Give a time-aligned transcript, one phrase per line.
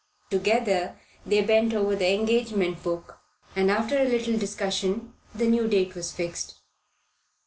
[0.31, 0.95] Together
[1.27, 3.19] they bent over the engagement book,
[3.55, 6.55] and after a little discussion the new date was fixed.